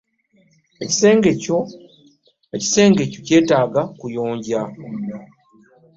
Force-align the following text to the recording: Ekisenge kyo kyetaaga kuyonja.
Ekisenge 2.55 3.01
kyo 3.11 3.17
kyetaaga 3.27 3.81
kuyonja. 3.99 4.61